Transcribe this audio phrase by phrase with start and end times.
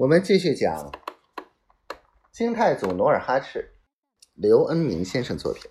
[0.00, 0.90] 我们继续讲
[2.32, 3.74] 清太祖努尔哈赤，
[4.32, 5.70] 刘恩明先生作品。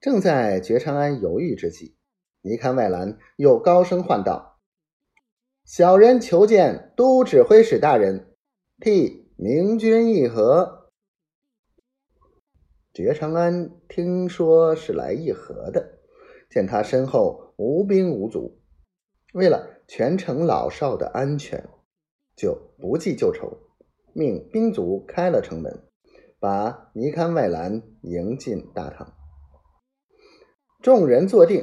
[0.00, 1.98] 正在觉长安犹豫之际，
[2.40, 4.58] 尼堪外兰又高声唤道
[5.66, 8.34] ：“小人求见都指挥使大人，
[8.80, 10.90] 替明君议和。”
[12.94, 15.98] 觉长安听说是来议和的，
[16.48, 18.57] 见他身后无兵无卒，
[19.32, 19.74] 为了。
[19.90, 21.66] 全城老少的安全，
[22.36, 23.58] 就不计旧仇，
[24.12, 25.82] 命兵卒开了城门，
[26.38, 29.14] 把尼堪外兰迎进大堂。
[30.82, 31.62] 众人坐定，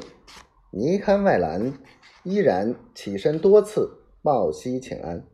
[0.71, 1.77] 尼堪外兰
[2.23, 5.27] 依然起身多次抱膝请安。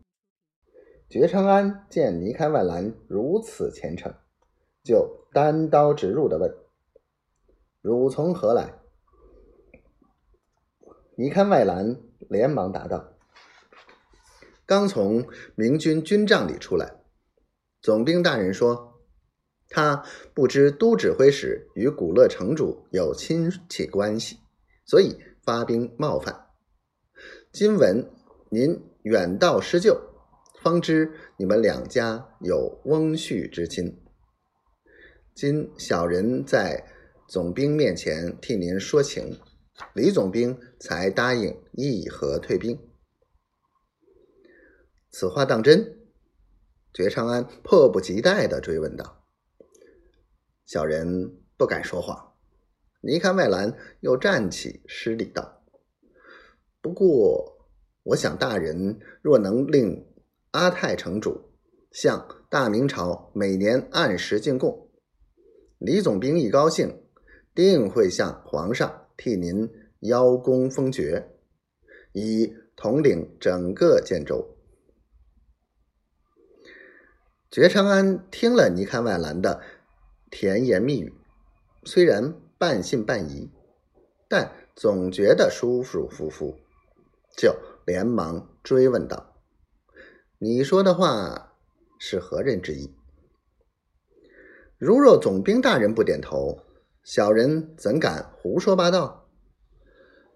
[1.07, 4.13] 觉昌安见尼堪外兰如此虔诚，
[4.83, 6.53] 就单刀直入的问
[7.79, 8.73] ：“汝从何来？”
[11.15, 12.10] 尼堪外兰。
[12.31, 13.17] 连忙答道
[14.65, 16.95] ：“刚从明军军帐里出来，
[17.81, 19.01] 总兵大人说，
[19.67, 24.37] 他不知都指挥使与古勒城主有亲戚关系，
[24.85, 26.47] 所以发兵冒犯。
[27.51, 28.09] 今闻
[28.49, 29.99] 您远道施救，
[30.63, 34.01] 方知你们两家有翁婿之亲。
[35.35, 36.85] 今小人在
[37.27, 39.37] 总兵面前替您说情。”
[39.93, 42.79] 李总兵才答应议和退兵，
[45.11, 45.99] 此话当真？
[46.93, 49.25] 觉长安迫不及待的追问道
[50.65, 52.33] ：“小人不敢说谎。”
[53.01, 55.63] 尼堪外兰又站起施礼道
[56.81, 57.67] ：“不过，
[58.03, 60.05] 我想大人若能令
[60.51, 61.51] 阿泰城主
[61.91, 64.89] 向大明朝每年按时进贡，
[65.79, 67.03] 李总兵一高兴，
[67.55, 69.69] 定会向皇上。”替您
[69.99, 71.29] 邀功封爵，
[72.11, 74.57] 以统领整个建州。
[77.51, 79.61] 觉长安听了尼堪外兰的
[80.31, 81.13] 甜言蜜语，
[81.83, 83.51] 虽然半信半疑，
[84.27, 86.57] 但总觉得舒舒服服，
[87.37, 87.55] 就
[87.85, 89.35] 连忙追问道
[90.41, 91.53] ：“你说的话
[91.99, 92.91] 是何人之意？
[94.79, 96.63] 如若总兵大人不点头。”
[97.03, 99.27] 小人怎敢胡说八道？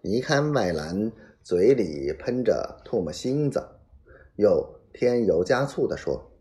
[0.01, 1.11] 尼堪外兰
[1.43, 3.63] 嘴里喷着唾沫星子，
[4.35, 6.31] 又添油加醋地说：“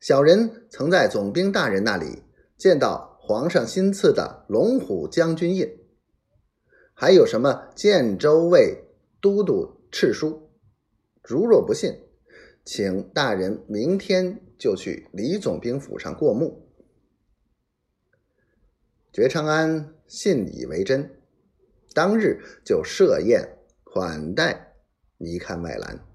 [0.00, 2.22] 小人曾在总兵大人那里
[2.56, 5.68] 见到皇上新赐的龙虎将军印，
[6.94, 8.82] 还有什么建州卫
[9.20, 10.50] 都督敕书。
[11.22, 12.00] 如若不信，
[12.64, 16.66] 请大人明天就去李总兵府上过目。”
[19.12, 21.10] 觉昌安信以为真，
[21.94, 24.74] 当日就设宴款待
[25.18, 26.09] 尼堪外兰。